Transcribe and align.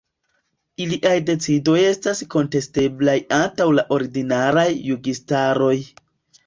Iliaj 0.85 1.17
decidoj 1.27 1.75
estas 1.91 2.23
kontesteblaj 2.37 3.17
antaŭ 3.41 3.69
la 3.77 3.87
ordinaraj 4.01 4.69
juĝistaroj. 4.91 5.75